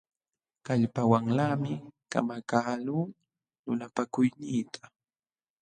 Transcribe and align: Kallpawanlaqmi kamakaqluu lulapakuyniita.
Kallpawanlaqmi 0.65 1.73
kamakaqluu 2.11 3.03
lulapakuyniita. 3.63 4.81